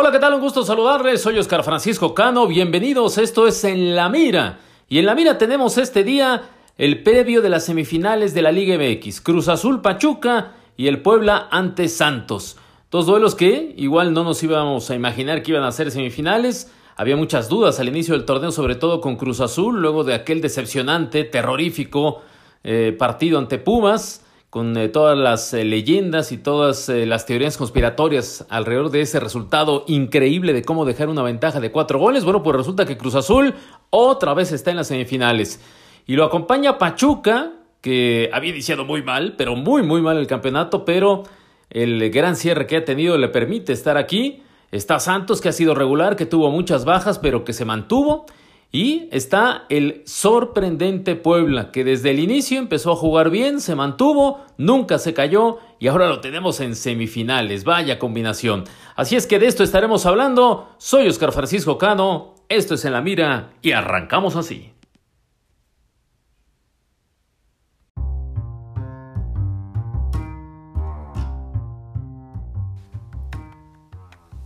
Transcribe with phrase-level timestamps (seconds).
[0.00, 0.34] Hola, ¿qué tal?
[0.34, 1.20] Un gusto saludarles.
[1.20, 2.46] Soy Oscar Francisco Cano.
[2.46, 3.18] Bienvenidos.
[3.18, 4.60] Esto es En la Mira.
[4.88, 8.78] Y en la Mira tenemos este día el previo de las semifinales de la Liga
[8.78, 9.20] MX.
[9.20, 12.56] Cruz Azul Pachuca y el Puebla ante Santos.
[12.92, 16.72] Dos duelos que igual no nos íbamos a imaginar que iban a ser semifinales.
[16.94, 20.40] Había muchas dudas al inicio del torneo, sobre todo con Cruz Azul, luego de aquel
[20.40, 22.22] decepcionante, terrorífico
[22.62, 27.58] eh, partido ante Pumas con eh, todas las eh, leyendas y todas eh, las teorías
[27.58, 32.24] conspiratorias alrededor de ese resultado increíble de cómo dejar una ventaja de cuatro goles.
[32.24, 33.54] Bueno, pues resulta que Cruz Azul
[33.90, 35.60] otra vez está en las semifinales.
[36.06, 40.86] Y lo acompaña Pachuca, que había iniciado muy mal, pero muy, muy mal el campeonato,
[40.86, 41.24] pero
[41.68, 44.42] el gran cierre que ha tenido le permite estar aquí.
[44.72, 48.24] Está Santos, que ha sido regular, que tuvo muchas bajas, pero que se mantuvo.
[48.70, 54.40] Y está el sorprendente Puebla, que desde el inicio empezó a jugar bien, se mantuvo,
[54.58, 57.64] nunca se cayó y ahora lo tenemos en semifinales.
[57.64, 58.64] Vaya combinación.
[58.94, 60.68] Así es que de esto estaremos hablando.
[60.76, 64.72] Soy Oscar Francisco Cano, esto es En la Mira y arrancamos así.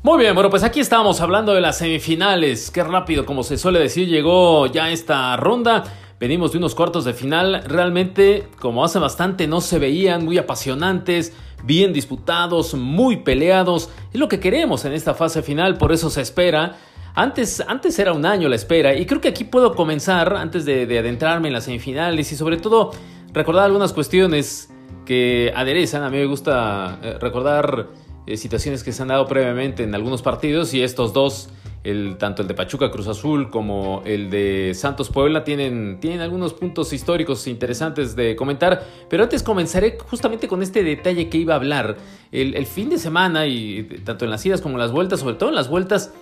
[0.04, 2.72] Muy bien, bueno, pues aquí estábamos hablando de las semifinales.
[2.72, 5.84] Qué rápido, como se suele decir, llegó ya esta ronda.
[6.18, 7.62] Venimos de unos cuartos de final.
[7.68, 13.90] Realmente, como hace bastante, no se veían muy apasionantes, bien disputados, muy peleados.
[14.12, 16.78] Es lo que queremos en esta fase final, por eso se espera.
[17.14, 20.84] Antes, antes era un año la espera, y creo que aquí puedo comenzar, antes de,
[20.86, 22.90] de adentrarme en las semifinales, y sobre todo
[23.32, 24.68] recordar algunas cuestiones
[25.06, 26.02] que aderezan.
[26.02, 30.22] A mí me gusta eh, recordar eh, situaciones que se han dado previamente en algunos
[30.22, 31.48] partidos y estos dos,
[31.82, 36.54] el, tanto el de Pachuca Cruz Azul como el de Santos Puebla, tienen, tienen algunos
[36.54, 38.86] puntos históricos interesantes de comentar.
[39.08, 41.96] Pero antes comenzaré justamente con este detalle que iba a hablar.
[42.30, 45.48] El, fin de semana, y tanto en las idas como en las vueltas, sobre todo
[45.48, 46.12] en las vueltas,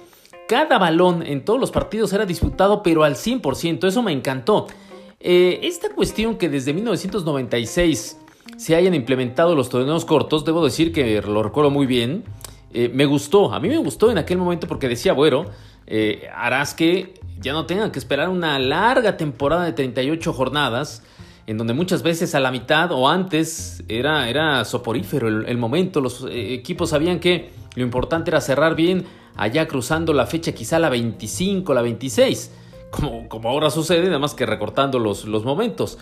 [0.48, 3.87] cada balón en todos los partidos era disputado, pero al 100%.
[3.87, 4.67] Eso me encantó.
[5.21, 8.19] Eh, esta cuestión que desde 1996
[8.60, 12.25] se hayan implementado los torneos cortos, debo decir que lo recuerdo muy bien.
[12.75, 15.47] Eh, me gustó, a mí me gustó en aquel momento porque decía, bueno,
[15.87, 21.03] eh, harás que ya no tengan que esperar una larga temporada de 38 jornadas,
[21.47, 26.27] en donde muchas veces a la mitad o antes era, era soporífero el, momento, los
[26.28, 29.06] eh, equipos sabían que lo importante era cerrar bien
[29.37, 32.50] allá cruzando la fecha quizá la 25, la 26
[32.91, 35.99] como, ahora sucede, nada más que recortando los, momentos.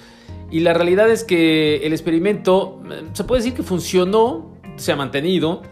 [0.51, 4.97] Y la realidad es que el experimento eh, se puede decir que funcionó, se ha
[4.97, 5.63] mantenido,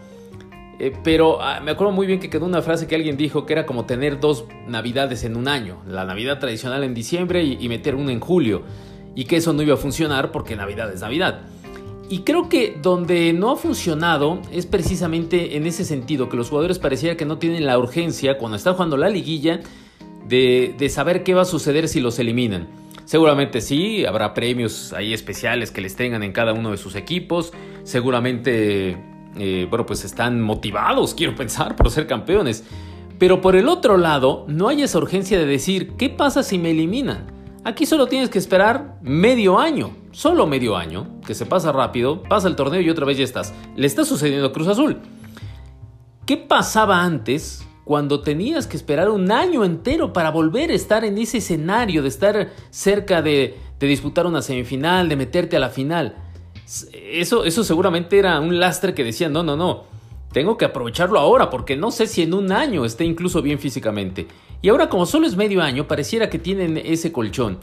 [0.79, 3.53] eh, pero ah, me acuerdo muy bien que quedó una frase que alguien dijo que
[3.53, 7.67] era como tener dos navidades en un año, la Navidad tradicional en diciembre y, y
[7.67, 8.61] meter una en julio,
[9.15, 11.41] y que eso no iba a funcionar porque Navidad es Navidad.
[12.09, 16.79] Y creo que donde no ha funcionado es precisamente en ese sentido, que los jugadores
[16.79, 19.59] pareciera que no tienen la urgencia cuando están jugando la liguilla
[20.27, 22.67] de, saber qué va a suceder si los eliminan.
[23.05, 27.53] Seguramente sí, habrá premios ahí especiales que les tengan en cada uno de sus equipos.
[27.83, 28.97] Seguramente,
[29.37, 32.65] eh, bueno, pues están motivados, quiero pensar, por ser campeones.
[33.17, 36.71] Pero por el otro lado, no hay esa urgencia de decir, ¿qué pasa si me
[36.71, 37.25] eliminan?
[37.63, 42.47] Aquí solo tienes que esperar medio año, solo medio año, que se pasa rápido, pasa
[42.47, 43.53] el torneo y otra vez ya estás.
[43.75, 44.99] Le está sucediendo a Cruz Azul.
[46.25, 51.17] ¿Qué pasaba antes cuando tenías que esperar un año entero para volver a estar en
[51.17, 56.13] ese escenario, de estar cerca de, disputar una semifinal, de meterte a la final.
[56.91, 59.85] Eso, eso seguramente era un lastre que decía, no, no, no,
[60.33, 64.27] tengo que aprovecharlo ahora porque no sé si en un año esté incluso bien físicamente.
[64.61, 67.59] Y ahora como solo es medio año, pareciera que tienen ese colchón.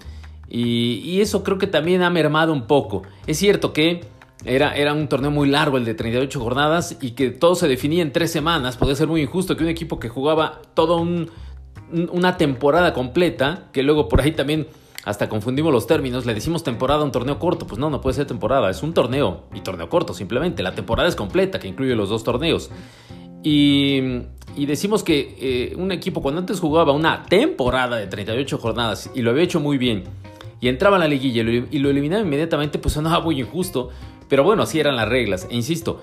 [0.49, 3.03] Y eso creo que también ha mermado un poco.
[3.27, 4.07] Es cierto que
[4.45, 8.03] era, era, un torneo muy largo, el de 38 jornadas, y que todo se definía
[8.03, 8.77] en tres semanas.
[8.77, 14.09] Podía ser muy injusto que un equipo que jugaba toda una temporada completa, que luego
[14.09, 14.67] por ahí también
[15.05, 17.67] hasta confundimos los términos, le decimos temporada a un torneo corto.
[17.67, 20.63] Pues no, no puede ser temporada, es un torneo y torneo corto simplemente.
[20.63, 22.71] La temporada es completa, que incluye los dos torneos.
[23.43, 24.23] Y,
[24.57, 29.31] decimos que eh, un equipo cuando antes jugaba una temporada de 38 jornadas y lo
[29.31, 30.05] había hecho muy bien,
[30.65, 33.91] y entraba a la liguilla y lo, eliminaba inmediatamente, pues sonaba muy injusto.
[34.29, 35.47] Pero bueno, así eran las reglas.
[35.51, 36.03] E insisto,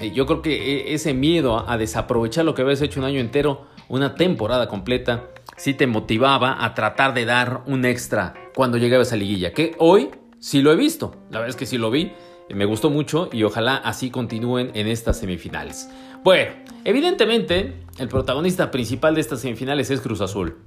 [0.00, 3.20] eh, yo creo que e, ese miedo a desaprovechar lo que habías hecho un año
[3.20, 9.02] entero, una temporada completa, sí te motivaba a tratar de dar un extra cuando llegaba
[9.02, 9.52] esa liguilla.
[9.52, 11.14] Que hoy sí lo he visto.
[11.30, 12.12] La verdad es que sí lo vi.
[12.48, 15.88] Eh, me gustó mucho y ojalá así continúen en estas semifinales.
[16.22, 16.52] Bueno,
[16.84, 20.58] evidentemente el protagonista principal de estas semifinales es Cruz Azul.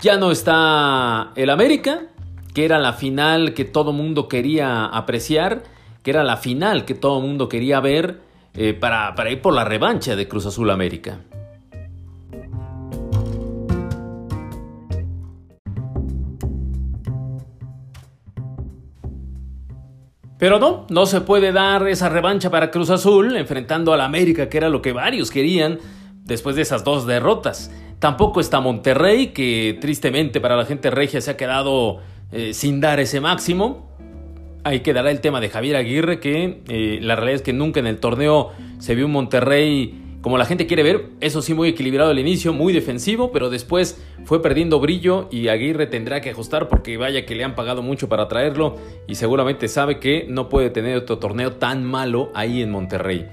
[0.00, 2.06] Ya no está el América,
[2.54, 5.62] que era la final que todo mundo quería apreciar
[6.08, 8.18] que era la final que todo el mundo quería ver
[8.54, 11.18] eh, para, para ir por la revancha de Cruz Azul América.
[20.38, 24.56] Pero no, no se puede dar esa revancha para Cruz Azul enfrentando al América, que
[24.56, 25.78] era lo que varios querían
[26.24, 27.70] después de esas dos derrotas.
[27.98, 31.98] Tampoco está Monterrey, que tristemente para la gente regia se ha quedado
[32.32, 33.87] eh, sin dar ese máximo.
[34.68, 37.86] Ahí quedará el tema de Javier Aguirre, que eh, la realidad es que nunca en
[37.86, 42.10] el torneo se vio un Monterrey como la gente quiere ver, eso sí muy equilibrado
[42.10, 46.98] al inicio, muy defensivo, pero después fue perdiendo brillo y Aguirre tendrá que ajustar porque
[46.98, 48.76] vaya que le han pagado mucho para traerlo
[49.06, 53.26] y seguramente sabe que no puede tener otro torneo tan malo ahí en Monterrey.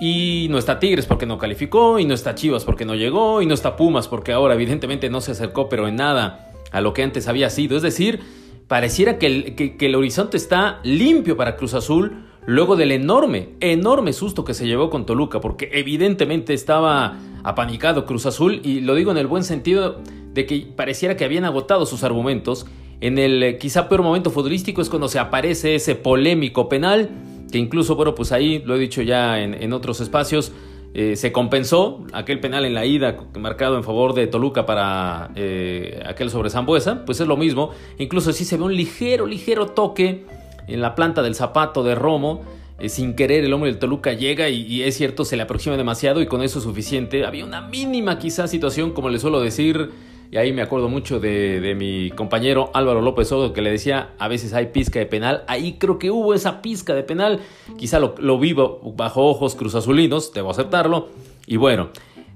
[0.00, 3.46] Y no está Tigres porque no calificó, y no está Chivas porque no llegó, y
[3.46, 7.02] no está Pumas porque ahora evidentemente no se acercó, pero en nada a lo que
[7.02, 7.74] antes había sido.
[7.74, 8.41] Es decir,
[8.72, 14.14] pareciera que el, que el horizonte está limpio para Cruz Azul luego del enorme, enorme
[14.14, 19.10] susto que se llevó con Toluca, porque evidentemente estaba apanicado Cruz Azul, y lo digo
[19.10, 20.00] en el buen sentido
[20.32, 22.64] de que pareciera que habían agotado sus argumentos.
[23.02, 27.10] En el eh, quizá peor momento futbolístico es cuando se aparece ese polémico penal,
[27.52, 30.50] que incluso, bueno, pues ahí lo he dicho ya en, otros espacios,
[30.94, 36.02] eh, se compensó aquel penal en la ida marcado en favor de Toluca para eh,
[36.04, 40.26] aquel sobre Zambuesa, pues es lo mismo, incluso sí se ve un ligero, ligero toque
[40.66, 42.42] en la planta del zapato de Romo.
[42.78, 46.20] Eh, sin querer el hombre del Toluca llega y, es cierto, se le aproxima demasiado
[46.20, 47.24] y con eso es suficiente.
[47.24, 49.90] Había una mínima quizás situación, como le suelo decir,
[50.32, 54.28] y ahí me acuerdo mucho de, mi compañero Álvaro López Odo que le decía, a
[54.28, 55.44] veces hay pizca de penal.
[55.46, 57.40] Ahí creo que hubo esa pizca de penal.
[57.76, 61.08] Quizá lo, lo vivo bajo ojos cruzazulinos, debo aceptarlo.
[61.46, 61.90] Y bueno,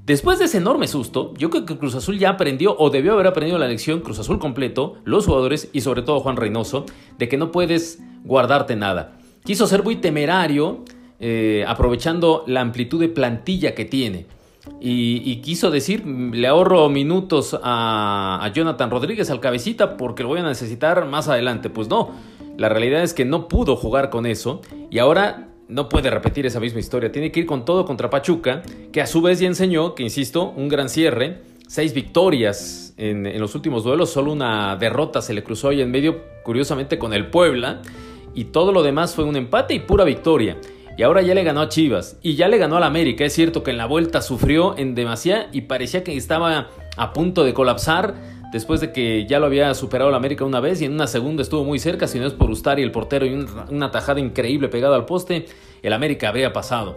[0.04, 3.26] Después de ese enorme susto, yo creo que Cruz Azul ya aprendió o debió haber
[3.26, 6.86] aprendido la lección, Cruz Azul completo, los jugadores y sobre todo Juan Reynoso,
[7.18, 9.18] de que no puedes guardarte nada.
[9.44, 10.84] Quiso ser muy temerario,
[11.18, 14.26] eh, aprovechando la amplitud de plantilla que tiene.
[14.80, 20.42] Y, quiso decir, le ahorro minutos a, Jonathan Rodríguez al cabecita porque lo voy a
[20.44, 21.70] necesitar más adelante.
[21.70, 22.10] Pues no,
[22.56, 24.60] la realidad es que no pudo jugar con eso
[24.90, 27.10] y ahora no puede repetir esa misma historia.
[27.10, 30.52] Tiene que ir con todo contra Pachuca, que a su vez ya enseñó que, insisto,
[30.56, 35.68] un gran cierre, seis victorias en, los últimos duelos, solo una derrota se le cruzó
[35.68, 37.82] ahí en medio, curiosamente con el Puebla,
[38.34, 40.58] y todo lo demás fue un empate y pura victoria.
[40.96, 43.24] Y ahora ya le ganó a Chivas y ya le ganó al América.
[43.24, 47.44] Es cierto que en la vuelta sufrió en demasía y parecía que estaba a punto
[47.44, 48.14] de colapsar
[48.52, 51.42] después de que ya lo había superado el América una vez y en una segunda
[51.42, 54.96] estuvo muy cerca, si no es por Ustari el portero y una tajada increíble pegada
[54.96, 55.46] al poste,
[55.82, 56.96] el América habría pasado.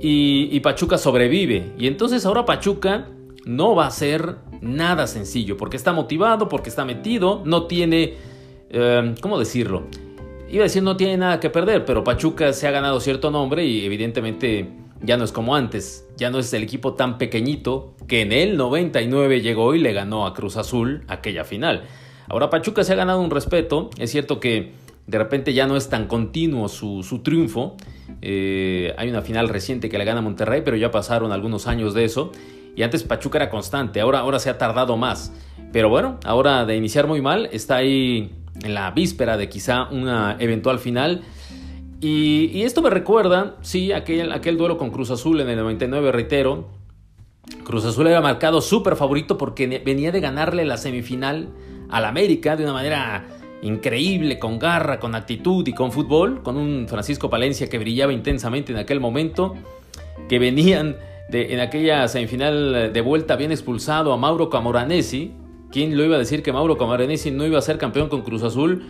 [0.00, 1.72] Y, Pachuca sobrevive.
[1.78, 3.08] Y entonces ahora Pachuca
[3.44, 8.14] no va a ser nada sencillo, porque está motivado, porque está metido, no tiene,
[8.70, 9.84] eh, ¿cómo decirlo?
[10.50, 13.66] Iba a decir no tiene nada que perder, pero Pachuca se ha ganado cierto nombre
[13.66, 14.66] y evidentemente
[15.02, 18.56] ya no es como antes, ya no es el equipo tan pequeñito que en el
[18.56, 21.84] 99 llegó y le ganó a Cruz Azul aquella final.
[22.28, 24.72] Ahora Pachuca se ha ganado un respeto, es cierto que
[25.06, 27.76] de repente ya no es tan continuo su, triunfo,
[28.22, 32.04] eh, hay una final reciente que le gana Monterrey, pero ya pasaron algunos años de
[32.04, 32.32] eso,
[32.74, 35.32] y antes Pachuca era constante, ahora, ahora se ha tardado más,
[35.72, 40.36] pero bueno, ahora de iniciar muy mal, está ahí en la víspera de quizá una
[40.38, 41.22] eventual final,
[42.00, 46.68] y, esto me recuerda, sí, aquel, aquel duelo con Cruz Azul en el 99, reitero.
[47.64, 51.48] Cruz Azul era marcado súper favorito porque venía de ganarle la semifinal
[51.88, 53.26] al América de una manera
[53.62, 58.70] increíble, con garra, con actitud y con fútbol, con un Francisco Palencia que brillaba intensamente
[58.70, 59.56] en aquel momento,
[60.28, 60.96] que venían
[61.30, 65.32] de, en aquella semifinal de vuelta, habían expulsado a Mauro Camoranesi.
[65.70, 68.42] ¿Quién lo iba a decir que Mauro Camoranesi no iba a ser campeón con Cruz
[68.42, 68.82] Azul?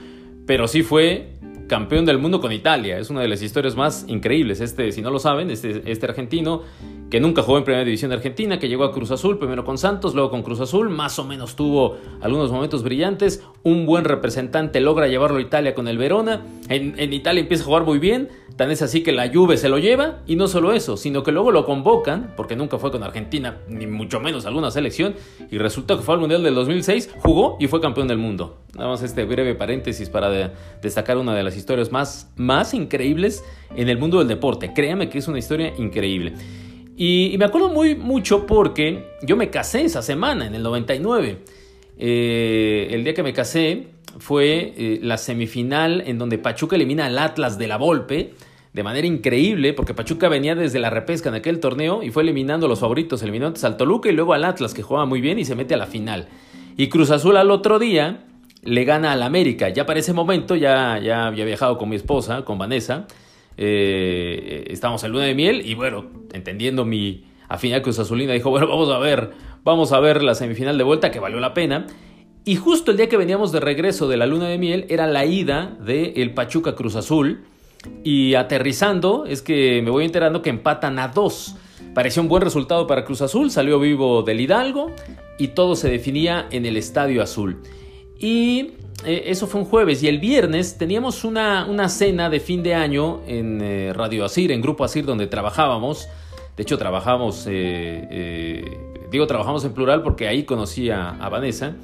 [0.46, 1.37] Pero sí fue
[1.68, 2.98] campeón del mundo con Italia.
[2.98, 4.60] Es una de las historias más increíbles.
[4.60, 6.62] Este, si no lo saben, este, este argentino
[7.10, 9.78] que nunca jugó en Primera División de Argentina, que llegó a Cruz Azul, primero con
[9.78, 14.80] Santos, luego con Cruz Azul, más o menos tuvo algunos momentos brillantes, un buen representante
[14.80, 18.70] logra llevarlo a Italia con el Verona, en, Italia empieza a jugar muy bien, tan
[18.70, 21.50] es así que la Juve se lo lleva, y no solo eso, sino que luego
[21.50, 25.14] lo convocan, porque nunca fue con Argentina, ni mucho menos alguna selección,
[25.50, 28.58] y resultó que fue al Mundial del 2006, jugó y fue campeón del mundo.
[28.74, 33.42] Nada más este breve paréntesis para destacar una de las historias más, más increíbles
[33.74, 36.34] en el mundo del deporte, créame que es una historia increíble.
[36.96, 41.38] Y, me acuerdo muy mucho porque yo me casé esa semana, en el 99.
[41.96, 43.86] Eh, el día que me casé
[44.18, 48.34] fue eh, la semifinal en donde Pachuca elimina al Atlas de la Volpe
[48.72, 52.66] de manera increíble, porque Pachuca venía desde la repesca en aquel torneo y fue eliminando
[52.66, 55.38] a los favoritos, eliminó antes al Toluca y luego al Atlas, que jugaba muy bien
[55.38, 56.28] y se mete a la final.
[56.76, 58.27] Y Cruz Azul al otro día
[58.62, 59.68] le gana al América.
[59.68, 63.06] Ya para ese momento ya, ya había viajado con mi esposa, con Vanessa,
[63.56, 68.68] eh, estábamos en luna de miel y bueno, entendiendo mi afinidad Cruz Azulina, dijo, bueno,
[68.68, 69.32] vamos a ver,
[69.64, 71.86] vamos a ver la semifinal de vuelta que valió la pena.
[72.44, 75.26] Y justo el día que veníamos de regreso de la luna de miel era la
[75.26, 77.44] ida del el Pachuca Cruz Azul.
[78.04, 81.56] Y aterrizando es que me voy enterando que empatan a dos.
[81.94, 84.90] Parecía un buen resultado para Cruz Azul, salió vivo del Hidalgo
[85.38, 87.62] y todo se definía en el Estadio Azul.
[88.18, 88.72] Y
[89.04, 92.74] eh, eso fue un jueves y el viernes teníamos una, una cena de fin de
[92.74, 96.08] año en eh, Radio Asir, en Grupo Asir donde trabajábamos.
[96.56, 98.64] De hecho, trabajamos, eh,
[99.10, 101.76] digo trabajamos en plural porque ahí conocí a, Vanessa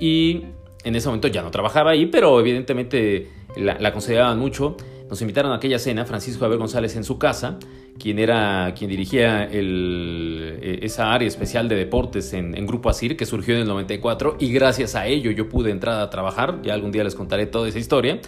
[0.00, 0.44] y
[0.82, 4.76] en ese momento ya no trabajaba ahí, pero evidentemente la, la consideraban mucho.
[5.08, 7.58] Nos invitaron a aquella cena, Francisco Abel González en su casa,
[7.98, 13.54] quien era quien dirigía e, esa área especial de deportes en, Grupo Asir, que surgió
[13.54, 17.04] en el 94, y gracias a ello yo pude entrar a trabajar, ya algún día
[17.04, 18.20] les contaré toda esa historia.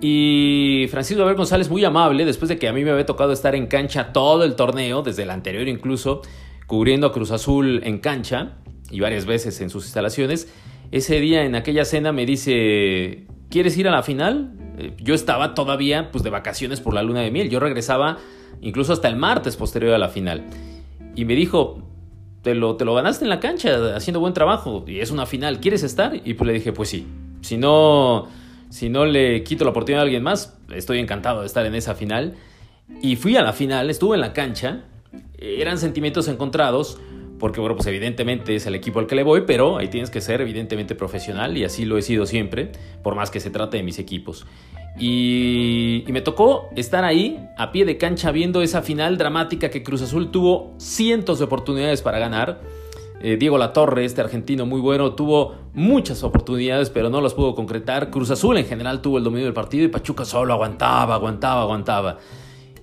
[0.00, 3.54] Y Francisco Abel González, muy amable, después de que a mí me había tocado estar
[3.54, 6.22] en cancha todo el torneo, desde el anterior incluso,
[6.66, 8.56] cubriendo a Cruz Azul en cancha,
[8.90, 10.52] y varias veces en sus instalaciones,
[10.90, 14.61] ese día en aquella cena me dice, ¿quieres ir a la final?
[14.78, 17.50] Eh, yo estaba todavía pues de vacaciones por la luna de miel.
[17.50, 18.18] Yo regresaba
[18.60, 20.44] incluso hasta el martes posterior a la final.
[21.14, 21.82] Y me dijo,
[22.42, 25.60] te lo, te lo ganaste en la cancha haciendo buen trabajo y es una final,
[25.60, 26.14] ¿quieres estar?
[26.24, 27.06] Y pues le dije, pues sí.
[27.40, 28.28] Si no,
[28.70, 31.94] si no le quito la oportunidad a alguien más, estoy encantado de estar en esa
[31.94, 32.34] final.
[33.00, 34.84] Y fui a la final, estuve en la cancha.
[35.38, 36.98] Eran sentimientos encontrados
[37.42, 40.20] porque bueno, pues evidentemente es el equipo al que le voy, pero ahí tienes que
[40.20, 42.70] ser evidentemente profesional y así lo he sido siempre,
[43.02, 44.46] por más que se trate de mis equipos.
[44.96, 50.02] Y, me tocó estar ahí a pie de cancha viendo esa final dramática que Cruz
[50.02, 52.60] Azul tuvo cientos de oportunidades para ganar.
[53.20, 58.10] Eh, Diego Latorre, este argentino muy bueno, tuvo muchas oportunidades, pero no las pudo concretar.
[58.10, 62.18] Cruz Azul en general tuvo el dominio del partido y Pachuca solo aguantaba, aguantaba, aguantaba.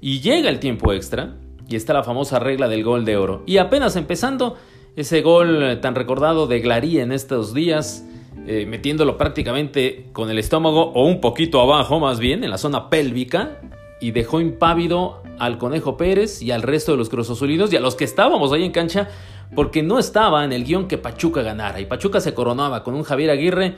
[0.02, 1.38] Y llega el tiempo extra
[1.70, 3.44] y está la famosa regla del gol de oro.
[3.46, 4.58] Y apenas empezando,
[4.96, 8.06] ese gol tan recordado de Glarí en estos días,
[8.48, 12.90] eh, metiéndolo prácticamente con el estómago o un poquito abajo más bien, en la zona
[12.90, 13.62] pélvica,
[14.02, 17.96] y dejó impávido al Conejo Pérez y al resto de los cruzazulinos y a los
[17.96, 19.10] que estábamos ahí en cancha,
[19.56, 21.80] porque no estaba en el guion que Pachuca ganara.
[21.80, 23.76] Y Pachuca se coronaba con un Javier Aguirre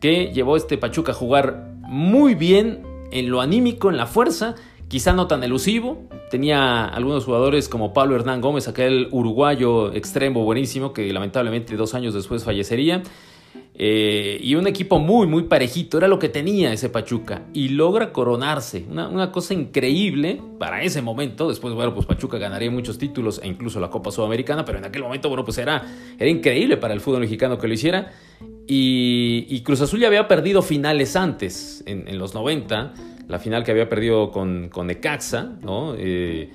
[0.00, 4.54] que llevó este Pachuca a jugar muy bien en lo anímico, en la fuerza,
[4.88, 6.08] quizá no tan elusivo.
[6.30, 12.14] Tenía algunos jugadores como Pablo Hernán Gómez, aquel uruguayo extremo buenísimo que lamentablemente dos años
[12.14, 13.02] después fallecería.
[13.78, 17.42] Eh, y un equipo muy, muy parejito, era lo que tenía ese Pachuca.
[17.52, 18.86] Y logra coronarse.
[18.88, 21.48] Una, cosa increíble para ese momento.
[21.48, 25.02] Después, bueno, pues Pachuca ganaría muchos títulos e incluso la Copa Sudamericana, pero en aquel
[25.02, 25.84] momento, bueno, pues era,
[26.18, 28.12] era increíble para el fútbol mexicano que lo hiciera.
[28.66, 32.94] Y, Cruz Azul ya había perdido finales antes, en, los 90,
[33.28, 35.94] la final que había perdido con, con Necaxa, ¿no?
[35.96, 36.50] Eh,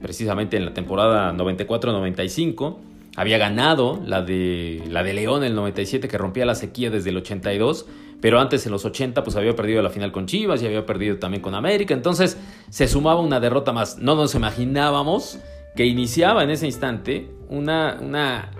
[0.00, 2.76] precisamente en la temporada 94-95.
[3.16, 7.10] Había ganado la de, la de León en el 97 que rompía la sequía desde
[7.10, 7.86] el 82,
[8.20, 11.18] pero antes en los 80 pues había perdido la final con Chivas y había perdido
[11.18, 12.38] también con América, entonces
[12.70, 13.98] se sumaba una derrota más.
[13.98, 15.38] No nos imaginábamos
[15.74, 18.50] que iniciaba en ese instante una, una,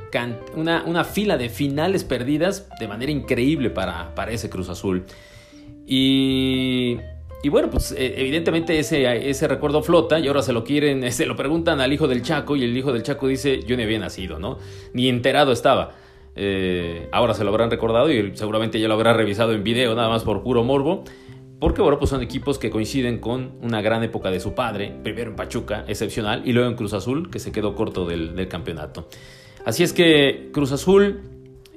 [0.87, 5.05] una, fila de finales perdidas de manera increíble para, para ese Cruz Azul.
[5.89, 6.99] Y
[7.41, 11.37] y bueno, pues eh, evidentemente ese, recuerdo flota y ahora se lo quieren, se lo
[11.37, 14.39] preguntan al hijo del Chaco y el hijo del Chaco dice, yo ni había nacido,
[14.39, 14.59] ¿no?
[14.93, 15.93] Ni enterado estaba.
[16.35, 20.09] Eh, ahora se lo habrán recordado y seguramente ya lo habrá revisado en video, nada
[20.09, 21.05] más por puro morbo.
[21.61, 25.31] Porque bueno, pues son equipos que coinciden con una gran época de su padre, primero
[25.31, 29.09] en Pachuca, excepcional, y luego en Cruz Azul, que se quedó corto del campeonato.
[29.65, 31.21] Así es que Cruz Azul,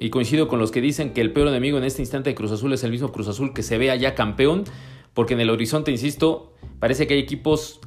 [0.02, 2.50] y coincido con los que dicen que el peor enemigo en este instante de Cruz
[2.50, 4.64] Azul es el mismo Cruz Azul que se vea ya campeón,
[5.14, 7.78] porque en el horizonte, insisto, parece que hay equipos,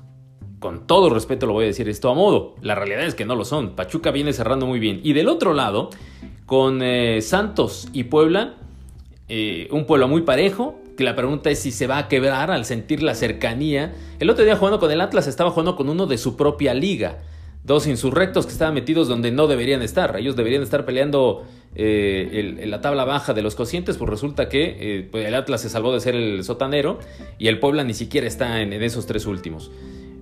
[0.60, 3.36] con todo respeto lo voy a decir esto a modo, la realidad es que no
[3.36, 3.75] lo son.
[3.75, 5.01] Pachuca viene cerrando muy bien.
[5.03, 5.89] Y del otro lado,
[6.45, 8.55] con eh, Santos y Puebla,
[9.27, 12.63] eh, un pueblo muy parejo, que la pregunta es si se va a quebrar al
[12.63, 13.93] sentir la cercanía.
[14.19, 17.19] El otro día jugando con el Atlas estaba jugando con uno de su propia liga
[17.65, 20.15] dos insurrectos que estaban metidos donde no deberían estar.
[20.17, 21.45] Ellos deberían estar peleando
[21.75, 25.69] eh, la tabla baja de los cocientes, pues resulta que eh, pues el Atlas se
[25.69, 27.00] salvó de ser el sotanero
[27.39, 29.72] y el Puebla ni siquiera está en, esos tres últimos.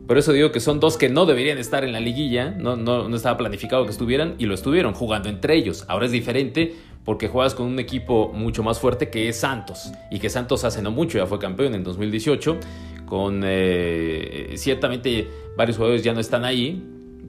[0.07, 3.13] Por eso digo que son dos que no deberían estar en la liguilla, no, no,
[3.15, 5.85] estaba planificado que estuvieran y lo estuvieron jugando entre ellos.
[5.88, 6.73] Ahora es diferente
[7.05, 10.81] porque juegas con un equipo mucho más fuerte que es Santos y que Santos hace
[10.81, 12.57] no mucho, ya fue campeón en 2018,
[13.05, 16.83] con eh, ciertamente varios jugadores ya no están ahí,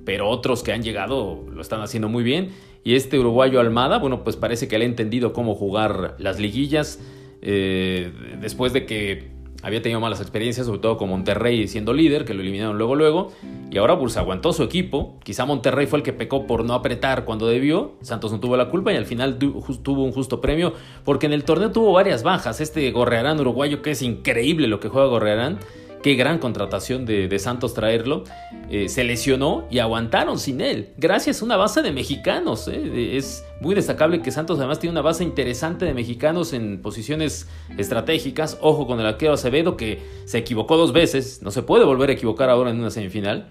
[0.05, 2.51] pero otros que han llegado lo están haciendo muy bien.
[2.85, 7.01] Y este uruguayo Almada, bueno, pues parece que le ha entendido cómo jugar las liguillas.
[7.41, 9.35] Eh, después de que
[9.65, 13.33] había tenido malas experiencias, sobre todo con Monterrey siendo líder, que lo eliminaron luego luego,
[13.71, 15.19] y ahora pues aguantó su equipo.
[15.25, 18.69] Quizá Monterrey fue el que pecó por no apretar cuando debió, Santos no tuvo la
[18.69, 22.61] culpa y al final tuvo un justo premio, porque en el torneo tuvo varias bajas.
[22.61, 25.59] Este Gorrearán uruguayo, que es increíble lo que juega Gorrearán,
[26.05, 28.25] Qué gran contratación de, Santos traerlo.
[28.69, 30.91] Eh, se lesionó y aguantaron sin él.
[30.99, 32.69] Gracias a una base de mexicanos.
[32.69, 33.17] Eh.
[33.17, 38.59] Es muy destacable que Santos además tiene una base interesante de mexicanos en posiciones estratégicas.
[38.61, 41.41] Ojo con el arquero Acevedo que se equivocó dos veces.
[41.41, 43.49] No se puede volver a equivocar ahora en una semifinal.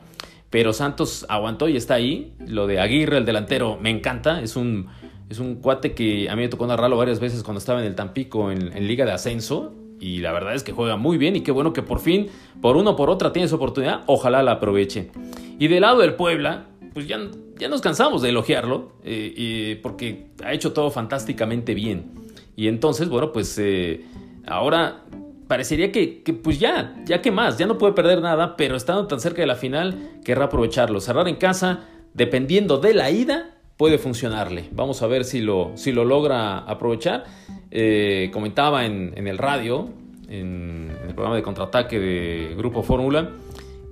[0.51, 2.35] Pero Santos aguantó y está ahí.
[2.45, 4.41] Lo de Aguirre, el delantero, me encanta.
[4.41, 4.89] Es un,
[5.27, 7.95] es un cuate que a mí me tocó narrarlo varias veces cuando estaba en el
[7.95, 11.51] Tampico en Liga de Ascenso y la verdad es que juega muy bien y qué
[11.53, 12.27] bueno que por fin,
[12.61, 14.01] por uno o por otra, tiene su oportunidad.
[14.07, 15.11] Ojalá la aproveche.
[15.57, 17.21] Y del lado del Puebla, pues ya,
[17.57, 22.11] ya nos cansamos de elogiarlo eh, porque ha hecho todo fantásticamente bien.
[22.57, 24.03] Y entonces, bueno, pues eh,
[24.45, 25.05] ahora
[25.47, 29.07] parecería que, que, pues ya, ya que más, ya no puede perder nada, pero estando
[29.07, 30.99] tan cerca de la final, querrá aprovecharlo.
[30.99, 34.69] Cerrar en casa, dependiendo de la ida, puede funcionarle.
[34.71, 37.23] Vamos a ver si lo, si lo logra aprovechar.
[37.71, 39.89] Eh, comentaba en, el radio,
[40.29, 43.29] en, el programa de contraataque de Grupo Fórmula,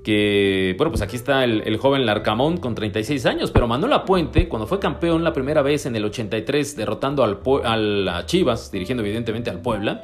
[0.03, 4.67] que, bueno, pues aquí está el, joven Larcamón con 36 años, pero Manuel Puente, cuando
[4.67, 9.61] fue campeón la primera vez en el 83, derrotando al, al Chivas, dirigiendo evidentemente al
[9.61, 10.01] Puebla,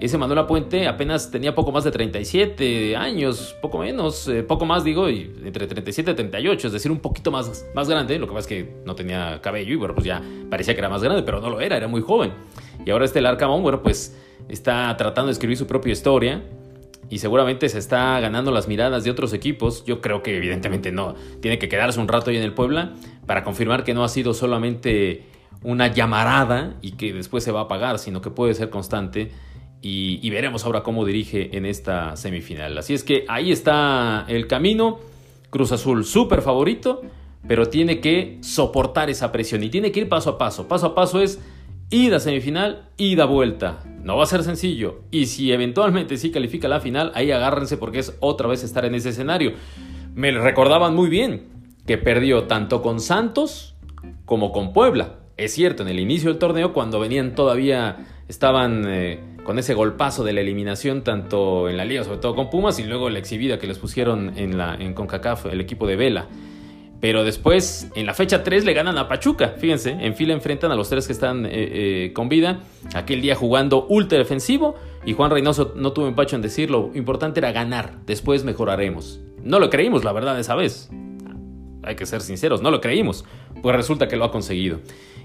[0.00, 4.82] ese Manuel Puente apenas tenía poco más de 37 años, poco menos, eh, poco más
[4.82, 8.18] digo, entre 37 y 38, es decir, un poquito más, más grande.
[8.18, 10.88] Lo que pasa es que no tenía cabello y bueno, pues ya parecía que era
[10.88, 12.32] más grande, pero no lo era, era muy joven.
[12.86, 14.16] Y ahora este Larcamón, bueno, pues
[14.48, 16.42] está tratando de escribir su propia historia
[17.10, 19.84] y seguramente se está ganando las miradas de otros equipos.
[19.84, 22.94] Yo creo que evidentemente no, tiene que quedarse un rato ahí en el Puebla
[23.26, 25.24] para confirmar que no ha sido solamente
[25.62, 29.30] una llamarada y que después se va a apagar, sino que puede ser constante
[29.82, 32.76] y, veremos ahora cómo dirige en esta semifinal.
[32.76, 34.98] Así es que ahí está el camino.
[35.48, 37.02] Cruz Azul súper favorito,
[37.48, 40.68] pero tiene que soportar esa presión y tiene que ir paso a paso.
[40.68, 41.40] Paso a paso es
[41.88, 43.82] ida semifinal, ida vuelta.
[44.02, 45.00] No va a ser sencillo.
[45.10, 48.94] Y si eventualmente sí califica la final, ahí agárrense porque es otra vez estar en
[48.94, 49.54] ese escenario.
[50.14, 51.48] Me recordaban muy bien
[51.86, 53.76] que perdió tanto con Santos
[54.24, 55.16] como con Puebla.
[55.36, 59.18] Es cierto, en el inicio del torneo, cuando venían todavía, estaban eh,
[59.50, 62.84] con ese golpazo de la eliminación tanto en la liga, sobre todo con Pumas, y
[62.84, 66.28] luego la exhibida que les pusieron en, CONCACAF, el equipo de Vela.
[67.00, 69.56] Pero después, en la fecha 3, le ganan a Pachuca.
[69.58, 72.60] Fíjense, en fila enfrentan a los tres que están eh, eh, con vida.
[72.94, 74.76] Aquel día jugando ultra defensivo.
[75.04, 77.98] Y Juan Reynoso no tuvo empacho en decir lo importante era ganar.
[78.06, 79.18] Después mejoraremos.
[79.42, 80.90] No lo creímos, la verdad, esa vez.
[81.82, 83.24] Hay que ser sinceros, no lo creímos.
[83.62, 84.80] Pues resulta que lo ha conseguido.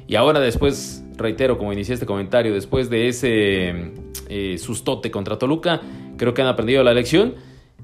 [0.07, 3.93] Y ahora después, reitero, como inicié este comentario, después de ese
[4.29, 5.81] eh, sustote contra Toluca,
[6.17, 7.35] creo que han aprendido la lección.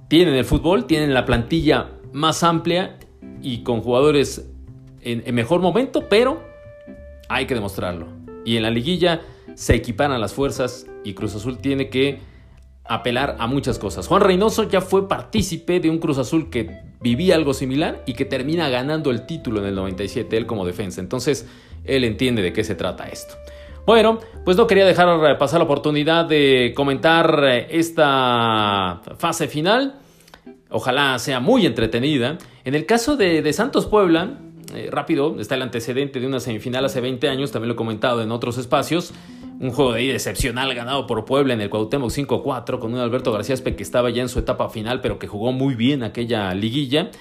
[0.08, 3.00] Tienen el fútbol, tienen la plantilla más amplia
[3.42, 4.50] y con jugadores
[5.02, 6.44] en, en mejor momento, pero
[7.30, 8.08] hay que demostrarlo.
[8.46, 9.22] Y en la liguilla
[9.56, 12.20] se equiparan las fuerzas y Cruz Azul tiene que
[12.94, 14.08] apelar a muchas cosas.
[14.08, 18.26] Juan Reynoso ya fue partícipe de un Cruz Azul que vivía algo similar y que
[18.26, 21.00] termina ganando el título en el 97, él como defensa.
[21.00, 21.48] Entonces,
[21.86, 23.36] él entiende de qué se trata esto.
[23.86, 29.96] Bueno, pues no quería dejar pasar la oportunidad de comentar eh, esta fase final.
[30.70, 32.38] Ojalá sea muy entretenida.
[32.64, 34.38] En el caso de, Santos Puebla,
[34.76, 38.22] eh, rápido, está el antecedente de una semifinal hace 20 años, también lo he comentado
[38.22, 39.14] en otros espacios.
[39.62, 43.32] Un juego de ahí excepcional ganado por Puebla en el Cuauhtémoc 5-4 con un Alberto
[43.32, 46.52] García Espe que estaba ya en su etapa final, pero que jugó muy bien aquella
[46.56, 47.12] liguilla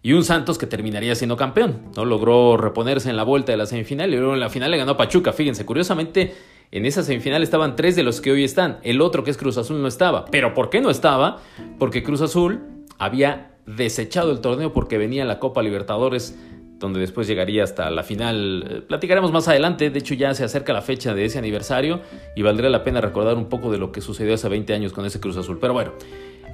[0.00, 1.90] y un Santos que terminaría siendo campeón.
[1.96, 2.04] ¿no?
[2.04, 4.92] Logró reponerse en la vuelta de la semifinal y luego en la final le ganó
[4.92, 5.32] a Pachuca.
[5.32, 6.32] Fíjense, curiosamente,
[6.70, 8.78] en esa semifinal estaban tres de los que hoy están.
[8.84, 10.26] El otro, que es Cruz Azul, no estaba.
[10.26, 11.40] ¿Pero por qué no estaba?
[11.80, 12.60] Porque Cruz Azul
[12.98, 16.38] había desechado el torneo porque venía la Copa Libertadores
[16.80, 18.64] donde después llegaría hasta la final.
[18.68, 22.00] Eh, platicaremos más adelante, de hecho ya se acerca la fecha de ese aniversario
[22.34, 25.04] y valdría la pena recordar un poco de lo que sucedió hace 20 años con
[25.04, 25.58] ese Cruz Azul.
[25.60, 25.92] Pero bueno,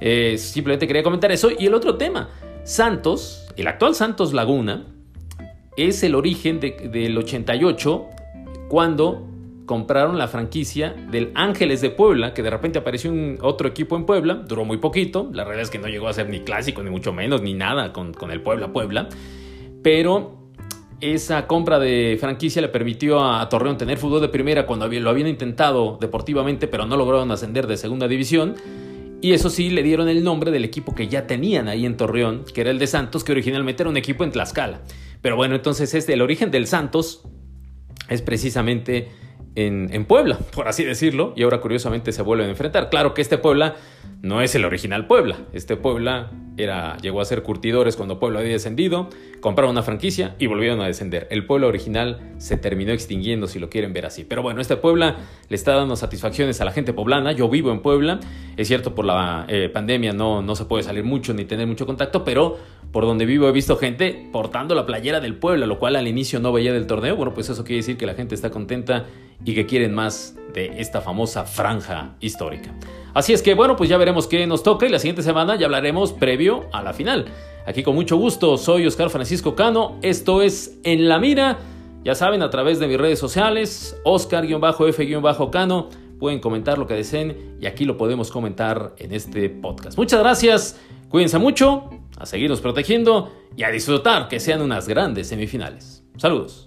[0.01, 1.49] eh, simplemente quería comentar eso.
[1.57, 2.29] Y el otro tema,
[2.63, 4.85] Santos, el actual Santos Laguna,
[5.77, 8.05] es el origen del 88
[8.67, 9.27] cuando
[9.65, 14.05] compraron la franquicia del Ángeles de Puebla, que de repente apareció un otro equipo en
[14.05, 16.89] Puebla, duró muy poquito, la realidad es que no llegó a ser ni clásico, ni
[16.89, 19.09] mucho menos, ni nada con, con el Puebla Puebla,
[19.83, 20.51] pero
[20.99, 25.27] esa compra de franquicia le permitió a Torreón tener fútbol de primera cuando lo habían
[25.27, 28.55] intentado deportivamente, pero no lograron ascender de segunda división
[29.19, 32.45] y eso sí, le dieron el nombre del equipo que ya tenían ahí en Torreón,
[32.53, 34.81] que era el de Santos, que originalmente era un equipo en Tlaxcala.
[35.21, 37.23] Pero bueno, entonces este, el origen del Santos
[38.09, 39.09] es precisamente
[39.55, 42.91] en, en, Puebla, por así decirlo, y ahora curiosamente se vuelven a enfrentar.
[42.91, 43.75] Claro que este Puebla
[44.21, 45.37] no es el original Puebla.
[45.51, 49.09] Este Puebla llegó a ser curtidores cuando Puebla había descendido,
[49.41, 51.27] compraron una franquicia y volvieron a descender.
[51.29, 54.23] El Puebla original se terminó extinguiendo, si lo quieren ver así.
[54.23, 55.17] Pero bueno, este Puebla
[55.49, 57.31] le está dando satisfacciones a la gente poblana.
[57.31, 58.19] Yo vivo en Puebla.
[58.57, 61.85] Es cierto, por la eh, pandemia no, no se puede salir mucho ni tener mucho
[61.85, 62.57] contacto, pero
[62.91, 66.39] por donde vivo he visto gente portando la playera del Puebla, lo cual al inicio
[66.39, 67.15] no veía del torneo.
[67.15, 69.05] Bueno, pues eso quiere decir que la gente está contenta
[69.45, 72.73] y que quieren más de esta famosa franja histórica.
[73.13, 75.65] Así es que bueno, pues ya veremos qué nos toca y la siguiente semana ya
[75.65, 77.25] hablaremos previo a la final.
[77.65, 81.57] Aquí con mucho gusto, soy Oscar Francisco Cano, esto es En la Mira,
[82.03, 85.89] ya saben, a través de mis redes sociales, Oscar-F-Cano,
[86.19, 89.97] pueden comentar lo que deseen y aquí lo podemos comentar en este podcast.
[89.97, 96.05] Muchas gracias, cuídense mucho, a seguirnos protegiendo y a disfrutar que sean unas grandes semifinales.
[96.17, 96.66] Saludos.